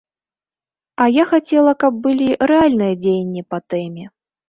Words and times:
А 1.05 1.07
я 1.17 1.27
хацела, 1.35 1.71
каб 1.85 2.01
былі 2.09 2.27
рэальныя 2.55 2.93
дзеянні 3.07 3.49
па 3.53 3.65
тэме. 3.73 4.13